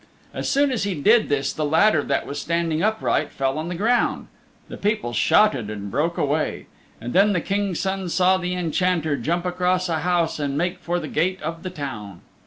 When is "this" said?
1.29-1.53